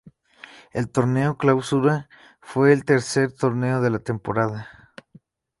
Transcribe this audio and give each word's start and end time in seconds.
El 0.71 0.89
Torneo 0.89 1.37
Clausura 1.37 2.09
fue 2.39 2.73
el 2.73 2.85
tercer 2.85 3.33
torneo 3.33 3.81
de 3.81 3.91
la 3.91 3.99
temporada. 3.99 4.67